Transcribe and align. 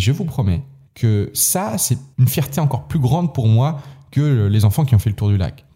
Et 0.00 0.02
je 0.02 0.12
vous 0.12 0.24
promets 0.24 0.62
que 0.94 1.30
ça, 1.34 1.76
c'est 1.76 1.98
une 2.18 2.26
fierté 2.26 2.58
encore 2.58 2.84
plus 2.84 2.98
grande 2.98 3.34
pour 3.34 3.48
moi 3.48 3.82
que 4.10 4.46
les 4.46 4.64
enfants 4.64 4.86
qui 4.86 4.94
ont 4.94 4.98
fait 4.98 5.10
le 5.10 5.14
tour 5.14 5.28
du 5.28 5.36
lac. 5.36 5.66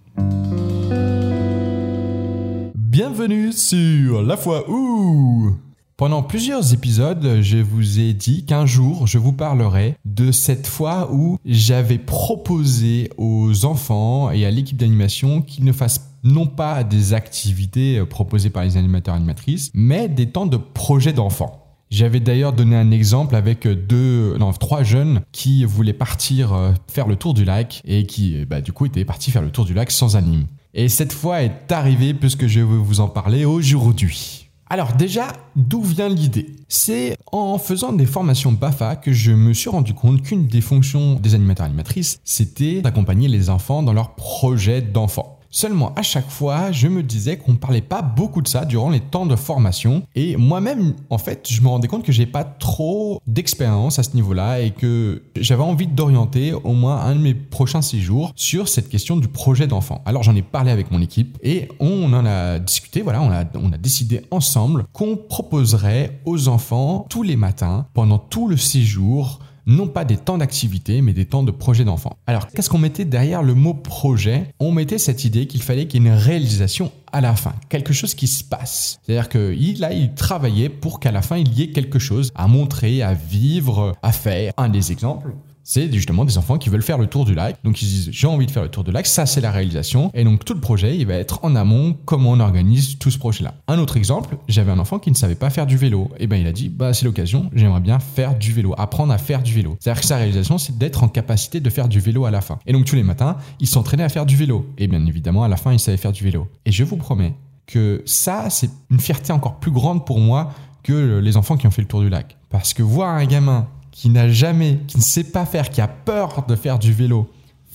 Bienvenue 2.74 3.52
sur 3.52 4.22
La 4.22 4.38
foi 4.38 4.64
où? 4.70 5.50
Pendant 5.98 6.22
plusieurs 6.22 6.72
épisodes, 6.72 7.40
je 7.42 7.58
vous 7.58 8.00
ai 8.00 8.14
dit 8.14 8.46
qu'un 8.46 8.64
jour, 8.64 9.06
je 9.06 9.18
vous 9.18 9.34
parlerai 9.34 9.98
de 10.06 10.32
cette 10.32 10.66
fois 10.66 11.12
où 11.12 11.36
j'avais 11.44 11.98
proposé 11.98 13.10
aux 13.18 13.66
enfants 13.66 14.30
et 14.30 14.46
à 14.46 14.50
l'équipe 14.50 14.78
d'animation 14.78 15.42
qu'ils 15.42 15.66
ne 15.66 15.72
fassent 15.72 16.10
non 16.22 16.46
pas 16.46 16.82
des 16.82 17.12
activités 17.12 18.02
proposées 18.06 18.48
par 18.48 18.64
les 18.64 18.78
animateurs 18.78 19.16
animatrices, 19.16 19.70
mais 19.74 20.08
des 20.08 20.30
temps 20.30 20.46
de 20.46 20.56
projet 20.56 21.12
d'enfants. 21.12 21.63
J'avais 21.90 22.20
d'ailleurs 22.20 22.52
donné 22.52 22.76
un 22.76 22.90
exemple 22.90 23.36
avec 23.36 23.66
deux, 23.68 24.36
non, 24.38 24.52
trois 24.52 24.82
jeunes 24.82 25.20
qui 25.32 25.64
voulaient 25.64 25.92
partir 25.92 26.52
euh, 26.52 26.72
faire 26.90 27.06
le 27.06 27.16
tour 27.16 27.34
du 27.34 27.44
lac 27.44 27.80
et 27.84 28.06
qui, 28.06 28.44
bah, 28.46 28.60
du 28.60 28.72
coup, 28.72 28.86
étaient 28.86 29.04
partis 29.04 29.30
faire 29.30 29.42
le 29.42 29.50
tour 29.50 29.64
du 29.64 29.74
lac 29.74 29.90
sans 29.90 30.16
anime. 30.16 30.46
Et 30.72 30.88
cette 30.88 31.12
fois 31.12 31.42
est 31.42 31.70
arrivée 31.70 32.14
puisque 32.14 32.46
je 32.46 32.60
vais 32.60 32.66
vous 32.66 33.00
en 33.00 33.08
parler 33.08 33.44
aujourd'hui. 33.44 34.44
Alors 34.68 34.94
déjà, 34.94 35.28
d'où 35.54 35.82
vient 35.82 36.08
l'idée? 36.08 36.56
C'est 36.68 37.16
en 37.30 37.58
faisant 37.58 37.92
des 37.92 38.06
formations 38.06 38.50
BAFA 38.50 38.96
que 38.96 39.12
je 39.12 39.30
me 39.30 39.52
suis 39.52 39.70
rendu 39.70 39.94
compte 39.94 40.22
qu'une 40.22 40.46
des 40.46 40.60
fonctions 40.60 41.14
des 41.20 41.34
animateurs 41.34 41.66
animatrices, 41.66 42.18
c'était 42.24 42.80
d'accompagner 42.80 43.28
les 43.28 43.50
enfants 43.50 43.82
dans 43.82 43.92
leurs 43.92 44.14
projets 44.14 44.82
d'enfants. 44.82 45.38
Seulement, 45.56 45.92
à 45.94 46.02
chaque 46.02 46.30
fois, 46.30 46.72
je 46.72 46.88
me 46.88 47.04
disais 47.04 47.36
qu'on 47.36 47.52
ne 47.52 47.56
parlait 47.56 47.80
pas 47.80 48.02
beaucoup 48.02 48.42
de 48.42 48.48
ça 48.48 48.64
durant 48.64 48.90
les 48.90 48.98
temps 48.98 49.24
de 49.24 49.36
formation. 49.36 50.02
Et 50.16 50.36
moi-même, 50.36 50.94
en 51.10 51.18
fait, 51.18 51.46
je 51.48 51.62
me 51.62 51.68
rendais 51.68 51.86
compte 51.86 52.02
que 52.02 52.10
j'ai 52.10 52.26
pas 52.26 52.42
trop 52.42 53.22
d'expérience 53.28 54.00
à 54.00 54.02
ce 54.02 54.16
niveau-là 54.16 54.58
et 54.58 54.72
que 54.72 55.22
j'avais 55.36 55.62
envie 55.62 55.86
d'orienter 55.86 56.54
au 56.54 56.72
moins 56.72 57.02
un 57.02 57.14
de 57.14 57.20
mes 57.20 57.34
prochains 57.34 57.82
séjours 57.82 58.32
sur 58.34 58.66
cette 58.66 58.88
question 58.88 59.16
du 59.16 59.28
projet 59.28 59.68
d'enfant. 59.68 60.02
Alors, 60.06 60.24
j'en 60.24 60.34
ai 60.34 60.42
parlé 60.42 60.72
avec 60.72 60.90
mon 60.90 61.00
équipe 61.00 61.38
et 61.40 61.68
on 61.78 62.12
en 62.12 62.26
a 62.26 62.58
discuté. 62.58 63.02
Voilà, 63.02 63.22
on 63.22 63.30
a, 63.30 63.44
on 63.54 63.72
a 63.72 63.78
décidé 63.78 64.22
ensemble 64.32 64.86
qu'on 64.92 65.16
proposerait 65.16 66.18
aux 66.24 66.48
enfants 66.48 67.06
tous 67.08 67.22
les 67.22 67.36
matins, 67.36 67.86
pendant 67.94 68.18
tout 68.18 68.48
le 68.48 68.56
séjour, 68.56 69.38
non 69.66 69.86
pas 69.86 70.04
des 70.04 70.16
temps 70.16 70.38
d'activité, 70.38 71.00
mais 71.02 71.12
des 71.12 71.26
temps 71.26 71.42
de 71.42 71.50
projet 71.50 71.84
d'enfant. 71.84 72.16
Alors, 72.26 72.48
qu'est-ce 72.48 72.70
qu'on 72.70 72.78
mettait 72.78 73.04
derrière 73.04 73.42
le 73.42 73.54
mot 73.54 73.74
projet? 73.74 74.48
On 74.58 74.72
mettait 74.72 74.98
cette 74.98 75.24
idée 75.24 75.46
qu'il 75.46 75.62
fallait 75.62 75.86
qu'il 75.86 76.02
y 76.02 76.06
ait 76.06 76.10
une 76.10 76.16
réalisation 76.16 76.92
à 77.12 77.20
la 77.20 77.36
fin, 77.36 77.54
quelque 77.68 77.92
chose 77.92 78.14
qui 78.14 78.26
se 78.26 78.42
passe. 78.42 78.98
C'est-à-dire 79.02 79.28
qu'il 79.28 79.84
a, 79.84 79.92
il 79.92 80.14
travaillait 80.14 80.68
pour 80.68 81.00
qu'à 81.00 81.12
la 81.12 81.22
fin, 81.22 81.36
il 81.36 81.52
y 81.54 81.62
ait 81.62 81.70
quelque 81.70 81.98
chose 81.98 82.32
à 82.34 82.48
montrer, 82.48 83.02
à 83.02 83.14
vivre, 83.14 83.94
à 84.02 84.12
faire. 84.12 84.52
Un 84.56 84.68
des 84.68 84.92
exemples, 84.92 85.32
c'est 85.64 85.92
justement 85.92 86.24
des 86.24 86.38
enfants 86.38 86.58
qui 86.58 86.68
veulent 86.68 86.82
faire 86.82 86.98
le 86.98 87.06
tour 87.06 87.24
du 87.24 87.34
lac. 87.34 87.56
Donc 87.64 87.82
ils 87.82 87.86
disent 87.86 88.08
j'ai 88.12 88.26
envie 88.26 88.46
de 88.46 88.50
faire 88.50 88.62
le 88.62 88.68
tour 88.68 88.84
du 88.84 88.92
lac, 88.92 89.06
ça 89.06 89.26
c'est 89.26 89.40
la 89.40 89.50
réalisation. 89.50 90.10
Et 90.14 90.22
donc 90.22 90.44
tout 90.44 90.54
le 90.54 90.60
projet, 90.60 90.96
il 90.96 91.06
va 91.06 91.14
être 91.14 91.40
en 91.42 91.56
amont, 91.56 91.96
comment 92.04 92.32
on 92.32 92.40
organise 92.40 92.98
tout 92.98 93.10
ce 93.10 93.18
projet-là. 93.18 93.54
Un 93.66 93.78
autre 93.78 93.96
exemple, 93.96 94.36
j'avais 94.46 94.70
un 94.70 94.78
enfant 94.78 94.98
qui 94.98 95.10
ne 95.10 95.16
savait 95.16 95.34
pas 95.34 95.50
faire 95.50 95.66
du 95.66 95.76
vélo. 95.76 96.10
Et 96.18 96.26
ben 96.26 96.36
il 96.36 96.46
a 96.46 96.52
dit 96.52 96.68
bah 96.68 96.92
c'est 96.92 97.06
l'occasion, 97.06 97.50
j'aimerais 97.54 97.80
bien 97.80 97.98
faire 97.98 98.36
du 98.36 98.52
vélo, 98.52 98.74
apprendre 98.78 99.12
à 99.12 99.18
faire 99.18 99.42
du 99.42 99.52
vélo. 99.52 99.76
C'est-à-dire 99.80 100.02
que 100.02 100.06
sa 100.06 100.16
réalisation, 100.18 100.58
c'est 100.58 100.76
d'être 100.76 101.02
en 101.02 101.08
capacité 101.08 101.60
de 101.60 101.70
faire 101.70 101.88
du 101.88 101.98
vélo 101.98 102.26
à 102.26 102.30
la 102.30 102.42
fin. 102.42 102.58
Et 102.66 102.72
donc 102.72 102.84
tous 102.84 102.96
les 102.96 103.02
matins, 103.02 103.38
il 103.58 103.66
s'entraînait 103.66 104.04
à 104.04 104.08
faire 104.08 104.26
du 104.26 104.36
vélo. 104.36 104.66
Et 104.78 104.86
bien 104.86 105.04
évidemment, 105.06 105.44
à 105.44 105.48
la 105.48 105.56
fin, 105.56 105.72
il 105.72 105.80
savait 105.80 105.96
faire 105.96 106.12
du 106.12 106.22
vélo. 106.22 106.46
Et 106.66 106.72
je 106.72 106.84
vous 106.84 106.96
promets 106.96 107.34
que 107.66 108.02
ça, 108.04 108.50
c'est 108.50 108.70
une 108.90 109.00
fierté 109.00 109.32
encore 109.32 109.58
plus 109.58 109.70
grande 109.70 110.04
pour 110.04 110.20
moi 110.20 110.52
que 110.82 111.18
les 111.18 111.36
enfants 111.38 111.56
qui 111.56 111.66
ont 111.66 111.70
fait 111.70 111.80
le 111.80 111.88
tour 111.88 112.02
du 112.02 112.10
lac. 112.10 112.36
Parce 112.50 112.74
que 112.74 112.82
voir 112.82 113.14
un 113.14 113.24
gamin 113.24 113.66
qui 113.94 114.10
n'a 114.10 114.28
jamais, 114.28 114.80
qui 114.88 114.98
ne 114.98 115.02
sait 115.02 115.22
pas 115.22 115.46
faire, 115.46 115.70
qui 115.70 115.80
a 115.80 115.86
peur 115.86 116.44
de 116.48 116.56
faire 116.56 116.80
du 116.80 116.92
vélo, 116.92 117.30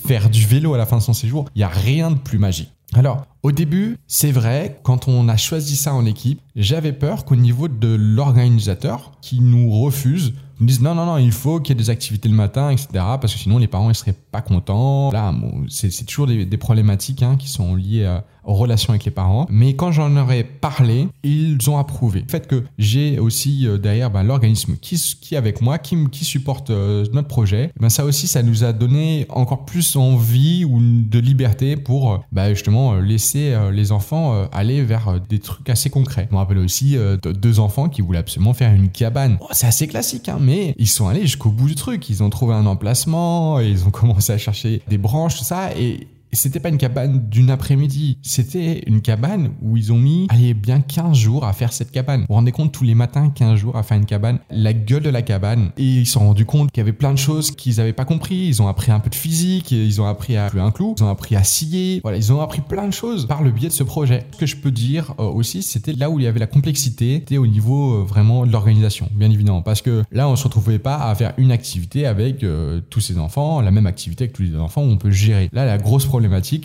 faire 0.06 0.30
du 0.30 0.46
vélo 0.46 0.74
à 0.74 0.78
la 0.78 0.86
fin 0.86 0.98
de 0.98 1.02
son 1.02 1.14
séjour, 1.14 1.46
il 1.56 1.60
n'y 1.60 1.64
a 1.64 1.70
rien 1.70 2.12
de 2.12 2.20
plus 2.20 2.38
magique. 2.38 2.72
Alors, 2.94 3.26
au 3.42 3.54
début, 3.54 3.98
c'est 4.06 4.32
vrai, 4.32 4.82
quand 4.84 5.08
on 5.08 5.30
a 5.30 5.38
choisi 5.38 5.78
ça 5.78 5.94
en 5.94 6.06
équipe, 6.06 6.42
j'avais 6.58 6.92
peur 6.92 7.24
qu'au 7.24 7.38
niveau 7.38 7.70
de 7.70 7.88
l'organisateur, 7.88 9.14
qui 9.22 9.40
nous 9.40 9.72
refuse, 9.72 10.34
nous 10.60 10.68
dise 10.68 10.82
non, 10.82 10.96
non, 10.96 11.06
non, 11.06 11.18
il 11.18 11.32
faut 11.32 11.60
qu'il 11.60 11.76
y 11.76 11.80
ait 11.80 11.84
des 11.84 11.90
activités 11.90 12.30
le 12.30 12.36
matin, 12.36 12.70
etc. 12.70 12.88
Parce 12.94 13.34
que 13.34 13.40
sinon, 13.40 13.58
les 13.58 13.68
parents 13.68 13.88
ne 13.88 13.94
seraient 13.94 14.16
pas 14.32 14.42
contents. 14.42 15.12
Là, 15.12 15.34
c'est 15.70 16.06
toujours 16.06 16.28
des, 16.28 16.46
problématiques 16.58 17.24
hein, 17.24 17.38
qui 17.38 17.48
sont 17.48 17.76
liées 17.76 18.06
à, 18.06 18.26
aux 18.50 18.56
relations 18.56 18.92
avec 18.92 19.06
les 19.06 19.12
parents. 19.12 19.46
Mais 19.50 19.76
quand 19.76 19.92
j'en 19.92 20.16
aurais 20.18 20.44
parlé, 20.44 21.08
ils 21.24 21.58
ont 21.70 21.78
approuvé. 21.78 22.22
Le 22.22 22.32
fait 22.32 22.48
que 22.48 22.64
j'ai 22.78 23.20
aussi 23.20 23.68
euh, 23.68 23.78
derrière 23.78 24.10
ben, 24.10 24.24
l'organisme 24.24 24.76
qui, 24.82 24.96
qui 25.22 25.36
est 25.36 25.38
avec 25.38 25.62
moi, 25.62 25.78
qui, 25.78 25.96
qui 26.10 26.26
supporte 26.26 26.72
euh, 26.72 27.06
notre 27.14 27.28
projet, 27.28 27.72
ben, 27.80 27.90
ça 27.90 28.06
aussi, 28.06 28.28
ça 28.28 28.42
nous 28.42 28.64
a 28.64 28.74
donné 28.74 29.28
encore 29.30 29.66
plus 29.66 29.96
envie 29.96 30.66
ou 30.66 30.80
de 30.82 31.20
liberté 31.20 31.78
pour 31.78 32.14
euh, 32.14 32.18
ben, 32.32 32.50
justement 32.50 32.96
laisser 32.96 33.56
les 33.72 33.92
enfants 33.92 34.48
aller 34.52 34.84
vers 34.84 35.20
des 35.22 35.40
trucs 35.40 35.70
assez 35.70 35.90
concrets. 35.90 36.28
Je 36.30 36.36
me 36.36 36.40
rappelle 36.40 36.58
aussi 36.58 36.98
deux 37.24 37.60
enfants 37.60 37.90
qui 37.90 38.02
voulaient 38.02 38.20
absolument 38.20 38.54
faire 38.54 38.74
une 38.74 38.90
cabane. 38.90 39.38
Oh, 39.42 39.48
c'est 39.52 39.68
assez 39.68 39.88
classique, 39.88 40.30
hein, 40.30 40.38
ils 40.78 40.88
sont 40.88 41.08
allés 41.08 41.22
jusqu'au 41.22 41.50
bout 41.50 41.68
du 41.68 41.76
truc. 41.76 42.10
Ils 42.10 42.24
ont 42.24 42.30
trouvé 42.30 42.54
un 42.54 42.66
emplacement, 42.66 43.60
ils 43.60 43.86
ont 43.86 43.92
commencé 43.92 44.34
à 44.34 44.38
chercher 44.38 44.82
des 44.88 44.98
branches, 44.98 45.38
tout 45.38 45.44
ça, 45.44 45.76
et 45.78 46.08
et 46.32 46.36
c'était 46.36 46.60
pas 46.60 46.70
une 46.70 46.78
cabane 46.78 47.28
d'une 47.30 47.50
après-midi, 47.50 48.20
c'était 48.22 48.84
une 48.86 49.02
cabane 49.02 49.52
où 49.62 49.78
ils 49.78 49.92
ont 49.92 49.98
mis, 49.98 50.28
allez, 50.30 50.54
bien 50.54 50.80
15 50.82 51.18
jours 51.18 51.46
à 51.46 51.54
faire 51.54 51.74
cette 51.74 51.92
cabane. 51.92 52.22
Vous 52.22 52.28
vous 52.30 52.36
rendez 52.36 52.52
compte, 52.52 52.72
tous 52.72 52.84
les 52.84 52.96
matins, 52.96 53.30
15 53.30 53.58
jours 53.58 53.76
à 53.76 53.84
faire 53.84 53.98
une 53.98 54.06
cabane, 54.06 54.40
la 54.52 54.74
gueule 54.74 55.04
de 55.04 55.10
la 55.10 55.22
cabane. 55.22 55.72
Et 55.78 55.84
ils 55.84 56.06
se 56.06 56.14
sont 56.14 56.20
rendus 56.20 56.46
compte 56.46 56.72
qu'il 56.72 56.82
y 56.82 56.82
avait 56.82 56.94
plein 56.94 57.14
de 57.14 57.18
choses 57.18 57.52
qu'ils 57.52 57.78
n'avaient 57.78 57.94
pas 57.94 58.06
compris. 58.06 58.48
Ils 58.48 58.62
ont 58.62 58.68
appris 58.68 58.92
un 58.92 59.00
peu 59.00 59.10
de 59.10 59.16
physique, 59.16 59.72
ils 59.72 60.02
ont 60.02 60.06
appris 60.06 60.38
à 60.38 60.50
jouer 60.50 60.62
un 60.62 60.72
clou, 60.72 60.96
ils 60.98 61.04
ont 61.04 61.10
appris 61.10 61.36
à 61.36 61.44
scier. 61.44 62.00
Voilà, 62.04 62.18
ils 62.18 62.32
ont 62.32 62.42
appris 62.42 62.62
plein 62.62 62.88
de 62.88 62.94
choses 62.94 63.26
par 63.26 63.42
le 63.42 63.52
biais 63.52 63.70
de 63.70 63.74
ce 63.74 63.84
projet. 63.84 64.26
Ce 64.32 64.38
que 64.38 64.46
je 64.46 64.56
peux 64.56 64.72
dire 64.72 65.14
euh, 65.20 65.24
aussi, 65.24 65.64
c'était 65.64 65.94
là 65.94 66.10
où 66.10 66.20
il 66.20 66.26
y 66.26 66.28
avait 66.28 66.40
la 66.40 66.48
complexité, 66.48 67.20
c'était 67.20 67.38
au 67.38 67.48
niveau 67.48 67.94
euh, 67.94 68.04
vraiment 68.04 68.46
de 68.46 68.52
l'organisation, 68.52 69.10
bien 69.12 69.32
évidemment. 69.32 69.62
Parce 69.62 69.82
que 69.82 70.04
là, 70.12 70.30
on 70.30 70.36
se 70.36 70.44
retrouvait 70.44 70.80
pas 70.80 71.10
à 71.10 71.16
faire 71.16 71.34
une 71.38 71.52
activité 71.52 72.06
avec 72.06 72.44
euh, 72.44 72.82
tous 72.90 73.00
ces 73.00 73.18
enfants, 73.18 73.62
la 73.62 73.72
même 73.72 73.88
activité 73.88 74.26
avec 74.26 74.34
tous 74.34 74.44
les 74.44 74.56
enfants 74.56 74.84
où 74.84 74.90
on 74.90 74.98
peut 74.98 75.12
gérer. 75.12 75.50
Là, 75.54 75.66
la 75.66 75.78
grosse 75.78 76.06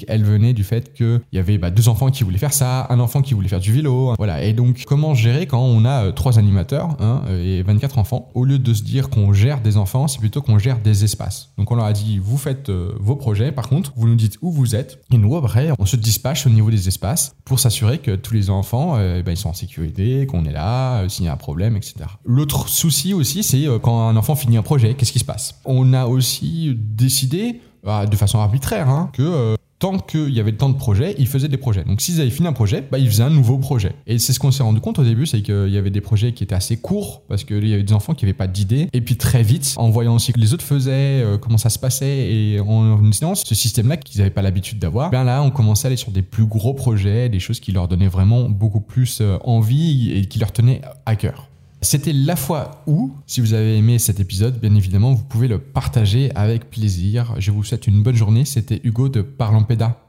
elle 0.09 0.25
venait 0.25 0.53
du 0.53 0.65
fait 0.65 0.93
qu'il 0.93 1.21
y 1.33 1.39
avait 1.39 1.59
bah, 1.59 1.71
deux 1.71 1.89
enfants 1.89 2.11
qui 2.11 2.25
voulaient 2.25 2.39
faire 2.39 2.53
ça, 2.53 2.87
un 2.91 3.01
enfant 3.01 3.23
qui 3.23 3.35
voulait 3.35 3.49
faire 3.49 3.61
du 3.61 3.73
vélo. 3.73 4.15
Voilà. 4.19 4.43
Et 4.43 4.53
donc, 4.53 4.85
comment 4.87 5.15
gérer 5.15 5.47
quand 5.47 5.63
on 5.63 5.85
a 5.85 6.07
euh, 6.07 6.13
trois 6.13 6.39
animateurs 6.39 6.97
hein, 7.01 7.23
et 7.31 7.63
24 7.63 7.99
enfants 7.99 8.31
Au 8.35 8.45
lieu 8.45 8.59
de 8.59 8.75
se 8.75 8.83
dire 8.83 9.11
qu'on 9.11 9.33
gère 9.33 9.61
des 9.61 9.77
enfants, 9.77 10.09
c'est 10.09 10.19
plutôt 10.19 10.43
qu'on 10.43 10.59
gère 10.59 10.81
des 10.81 11.05
espaces. 11.05 11.51
Donc, 11.59 11.71
on 11.71 11.75
leur 11.75 11.87
a 11.87 11.93
dit, 11.93 12.19
vous 12.19 12.39
faites 12.39 12.69
euh, 12.69 12.93
vos 13.01 13.17
projets, 13.17 13.53
par 13.53 13.69
contre, 13.69 13.93
vous 13.97 14.09
nous 14.09 14.15
dites 14.15 14.39
où 14.43 14.51
vous 14.51 14.75
êtes. 14.75 14.99
Et 15.13 15.19
nous, 15.19 15.37
après, 15.37 15.71
on 15.79 15.87
se 15.87 15.97
dispatche 15.97 16.47
au 16.47 16.51
niveau 16.51 16.71
des 16.71 16.89
espaces 16.89 17.35
pour 17.45 17.59
s'assurer 17.59 17.99
que 17.99 18.17
tous 18.17 18.35
les 18.35 18.51
enfants, 18.51 18.95
euh, 18.97 19.23
bah, 19.23 19.33
ils 19.33 19.37
sont 19.37 19.51
en 19.51 19.55
sécurité, 19.55 20.27
qu'on 20.27 20.45
est 20.45 20.53
là, 20.53 21.09
s'il 21.09 21.25
y 21.25 21.29
a 21.29 21.33
un 21.33 21.37
problème, 21.37 21.77
etc. 21.77 21.95
L'autre 22.25 22.69
souci 22.69 23.15
aussi, 23.15 23.43
c'est 23.43 23.67
quand 23.83 24.09
un 24.09 24.17
enfant 24.17 24.35
finit 24.35 24.57
un 24.57 24.63
projet, 24.63 24.95
qu'est-ce 24.95 25.13
qui 25.13 25.19
se 25.19 25.25
passe? 25.25 25.61
On 25.65 25.93
a 25.93 26.07
aussi 26.07 26.77
décidé 26.79 27.61
bah, 27.85 28.07
de 28.07 28.17
façon 28.17 28.39
arbitraire, 28.39 28.89
hein, 28.89 29.11
que 29.13 29.23
euh, 29.23 29.57
tant 29.79 29.99
qu'il 29.99 30.31
y 30.31 30.41
avait 30.41 30.53
le 30.53 30.57
temps 30.57 30.71
de 30.71 30.77
projet, 30.77 31.15
ils 31.19 31.27
faisaient 31.27 31.49
des 31.49 31.59
projets. 31.59 31.85
Donc 31.85 32.01
s'ils 32.01 32.21
avaient 32.21 32.31
fini 32.31 32.49
un 32.49 32.53
projet, 32.55 32.83
bah, 32.91 32.99
ils 32.99 33.07
faisaient 33.07 33.23
un 33.23 33.31
nouveau 33.31 33.59
projet. 33.59 33.93
Et 34.07 34.19
c'est 34.19 34.33
ce 34.33 34.39
qu'on 34.39 34.51
s'est 34.51 34.63
rendu 34.63 34.81
compte 34.81 34.99
au 34.99 35.05
début, 35.05 35.27
c'est 35.27 35.43
qu'il 35.43 35.69
y 35.69 35.77
avait 35.77 35.91
des 35.91 36.01
projets 36.01 36.33
qui 36.33 36.43
étaient 36.43 36.55
assez 36.55 36.79
courts, 36.79 37.23
parce 37.29 37.45
qu'il 37.45 37.69
y 37.69 37.75
avait 37.75 37.83
des 37.83 37.93
enfants 37.93 38.15
qui 38.15 38.25
n'avaient 38.25 38.33
pas 38.33 38.47
d'idées. 38.47 38.89
Et 38.93 39.01
puis 39.03 39.17
très 39.17 39.43
vite, 39.43 39.75
en 39.77 39.91
voyant 39.91 40.15
aussi 40.15 40.33
que 40.33 40.41
les 40.41 40.55
autres 40.55 40.65
faisaient, 40.65 41.23
euh, 41.23 41.37
comment 41.37 41.59
ça 41.59 41.71
se 41.71 41.79
passait, 41.79 42.33
et 42.33 42.61
en 42.61 43.05
essayant 43.11 43.35
ce 43.35 43.55
système-là 43.55 43.99
qu'ils 43.99 44.21
n'avaient 44.21 44.31
pas 44.31 44.43
l'habitude 44.43 44.79
d'avoir, 44.79 45.11
bien 45.11 45.25
là, 45.25 45.43
on 45.43 45.51
commençait 45.51 45.87
à 45.87 45.89
aller 45.89 45.97
sur 45.97 46.13
des 46.13 46.23
plus 46.23 46.47
gros 46.47 46.73
projets, 46.73 47.29
des 47.29 47.41
choses 47.41 47.61
qui 47.61 47.73
leur 47.73 47.89
donnaient 47.89 48.09
vraiment 48.09 48.49
beaucoup 48.49 48.81
plus 48.81 49.19
euh, 49.21 49.37
envie 49.45 50.13
et 50.13 50.25
qui 50.27 50.39
leur 50.39 50.53
tenaient 50.53 50.81
à 51.05 51.17
cœur. 51.17 51.49
C'était 51.85 52.15
la 52.15 52.35
fois 52.35 52.83
où, 52.87 53.13
si 53.27 53.43
vous 53.43 53.53
avez 53.53 53.77
aimé 53.77 53.99
cet 53.99 54.19
épisode, 54.19 54.59
bien 54.59 54.75
évidemment, 54.75 55.13
vous 55.13 55.23
pouvez 55.23 55.49
le 55.49 55.59
partager 55.59 56.31
avec 56.35 56.71
plaisir. 56.71 57.35
Je 57.39 57.51
vous 57.51 57.63
souhaite 57.63 57.87
une 57.87 58.03
bonne 58.03 58.17
journée. 58.17 58.47
C'était 58.47 58.81
Hugo 58.85 59.11
de 59.11 59.21
Parlampeda. 59.21 60.01